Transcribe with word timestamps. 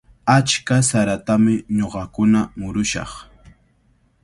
Achka 0.35 0.75
saratami 0.89 1.53
ñuqakuna 1.77 2.39
murushaq. 2.59 3.11